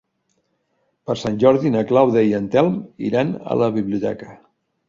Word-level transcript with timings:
Per 1.09 1.15
Sant 1.25 1.37
Jordi 1.43 1.71
na 1.77 1.85
Clàudia 1.93 2.25
i 2.31 2.35
en 2.39 2.49
Telm 2.57 2.81
iran 3.11 3.33
a 3.57 3.63
la 3.65 3.73
biblioteca. 3.81 4.35